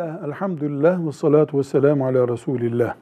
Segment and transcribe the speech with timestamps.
[0.00, 2.94] Bismillah, elhamdülillah ve salatu ve selamu ala Resulillah.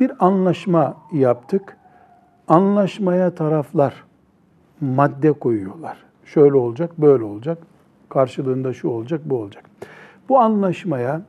[0.00, 1.76] Bir anlaşma yaptık.
[2.48, 4.04] Anlaşmaya taraflar
[4.80, 5.96] madde koyuyorlar.
[6.24, 7.58] Şöyle olacak, böyle olacak.
[8.08, 9.64] Karşılığında şu olacak, bu olacak.
[10.28, 11.22] Bu anlaşmaya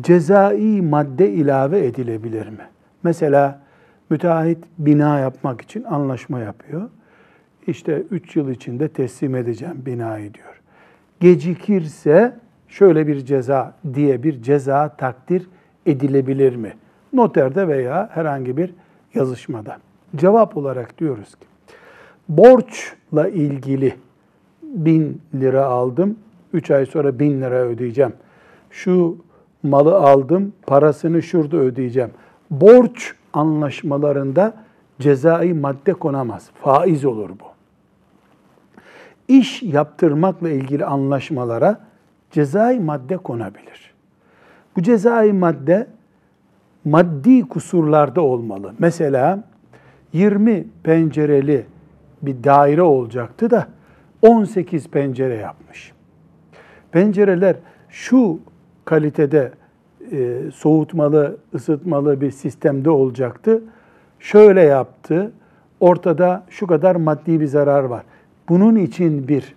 [0.00, 2.66] cezai madde ilave edilebilir mi?
[3.02, 3.60] Mesela
[4.10, 6.90] müteahhit bina yapmak için anlaşma yapıyor.
[7.66, 10.60] İşte üç yıl içinde teslim edeceğim binayı diyor.
[11.20, 12.34] Gecikirse
[12.70, 15.48] şöyle bir ceza diye bir ceza takdir
[15.86, 16.72] edilebilir mi?
[17.12, 18.74] Noterde veya herhangi bir
[19.14, 19.78] yazışmada.
[20.16, 21.46] Cevap olarak diyoruz ki,
[22.28, 23.94] borçla ilgili
[24.62, 26.16] bin lira aldım,
[26.52, 28.12] üç ay sonra bin lira ödeyeceğim.
[28.70, 29.16] Şu
[29.62, 32.10] malı aldım, parasını şurada ödeyeceğim.
[32.50, 34.54] Borç anlaşmalarında
[35.00, 36.50] cezai madde konamaz.
[36.62, 37.44] Faiz olur bu.
[39.28, 41.89] İş yaptırmakla ilgili anlaşmalara
[42.30, 43.94] cezai madde konabilir.
[44.76, 45.86] Bu cezai madde
[46.84, 48.74] maddi kusurlarda olmalı.
[48.78, 49.44] Mesela
[50.12, 51.66] 20 pencereli
[52.22, 53.66] bir daire olacaktı da
[54.22, 55.92] 18 pencere yapmış.
[56.92, 57.56] Pencereler
[57.88, 58.38] şu
[58.84, 59.52] kalitede
[60.12, 63.62] e, soğutmalı, ısıtmalı bir sistemde olacaktı.
[64.20, 65.32] Şöyle yaptı.
[65.80, 68.02] Ortada şu kadar maddi bir zarar var.
[68.48, 69.54] Bunun için bir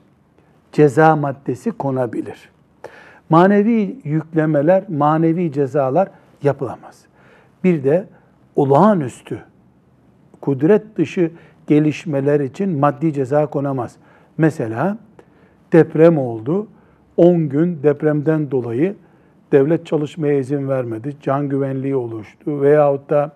[0.72, 2.50] ceza maddesi konabilir.
[3.34, 6.10] Manevi yüklemeler, manevi cezalar
[6.44, 7.06] yapılamaz.
[7.64, 8.06] Bir de
[8.56, 9.44] olağanüstü,
[10.42, 11.32] kudret dışı
[11.68, 13.96] gelişmeler için maddi ceza konamaz.
[14.38, 14.98] Mesela
[15.72, 16.68] deprem oldu.
[17.18, 18.96] 10 gün depremden dolayı
[19.52, 21.16] devlet çalışmaya izin vermedi.
[21.22, 23.32] Can güvenliği oluştu veyahut da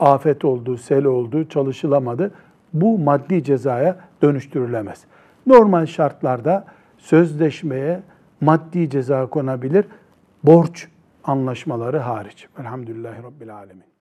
[0.00, 2.30] afet oldu, sel oldu, çalışılamadı.
[2.72, 5.04] Bu maddi cezaya dönüştürülemez.
[5.46, 6.64] Normal şartlarda
[6.98, 8.00] sözleşmeye
[8.40, 9.86] maddi ceza konabilir.
[10.44, 10.88] Borç
[11.24, 12.48] anlaşmaları hariç.
[12.58, 13.95] Elhamdülillahi Rabbil Alemin.